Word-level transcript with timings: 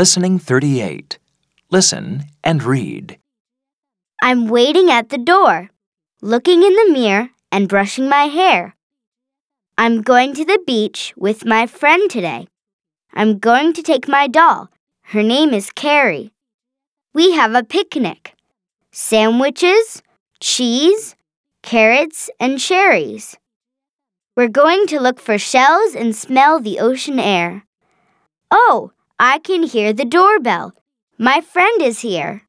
Listening 0.00 0.38
38. 0.38 1.18
Listen 1.70 2.24
and 2.42 2.62
read. 2.62 3.18
I'm 4.22 4.48
waiting 4.48 4.90
at 4.90 5.10
the 5.10 5.18
door, 5.18 5.68
looking 6.22 6.62
in 6.62 6.72
the 6.72 6.90
mirror 6.90 7.28
and 7.52 7.68
brushing 7.68 8.08
my 8.08 8.24
hair. 8.24 8.76
I'm 9.76 10.00
going 10.00 10.32
to 10.36 10.44
the 10.46 10.58
beach 10.66 11.12
with 11.18 11.44
my 11.44 11.66
friend 11.66 12.10
today. 12.10 12.48
I'm 13.12 13.38
going 13.38 13.74
to 13.74 13.82
take 13.82 14.08
my 14.08 14.26
doll. 14.26 14.70
Her 15.12 15.22
name 15.22 15.52
is 15.52 15.70
Carrie. 15.70 16.32
We 17.12 17.32
have 17.32 17.54
a 17.54 17.62
picnic. 17.62 18.32
Sandwiches, 18.92 20.00
cheese, 20.40 21.14
carrots, 21.62 22.30
and 22.40 22.58
cherries. 22.58 23.36
We're 24.34 24.48
going 24.48 24.86
to 24.86 24.98
look 24.98 25.20
for 25.20 25.36
shells 25.36 25.94
and 25.94 26.16
smell 26.16 26.58
the 26.58 26.78
ocean 26.78 27.20
air. 27.20 27.66
Oh, 28.50 28.92
I 29.22 29.38
can 29.38 29.64
hear 29.64 29.92
the 29.92 30.06
doorbell. 30.06 30.72
My 31.18 31.42
friend 31.42 31.82
is 31.82 32.00
here. 32.00 32.48